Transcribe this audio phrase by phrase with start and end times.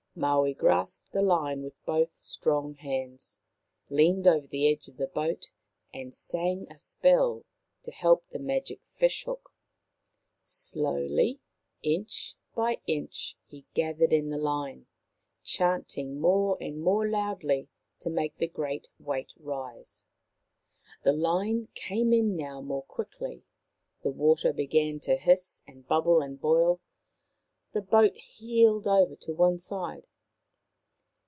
[0.13, 3.39] Maui grasped the line with both strong hands,
[3.89, 5.49] leaned over the edge of the boat,
[5.93, 7.45] and sang a spell
[7.81, 9.53] to help the magic fish hook.
[10.43, 11.39] 94 Maoriland Fairy Tales Slowly,
[11.95, 14.85] inch by inch, he gathered in the line,
[15.43, 20.05] chanting more and more loudly to make the great weight rise.
[21.03, 23.43] The line came in now more quickly,
[24.01, 26.81] the water began to hiss and bubble and boil,
[27.73, 30.05] the boat heeled over to one side.